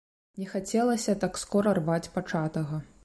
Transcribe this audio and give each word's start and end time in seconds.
Не 0.43 0.45
хацелася 0.53 1.15
так 1.25 1.37
скора 1.43 1.75
рваць 1.81 2.11
пачатага. 2.17 2.83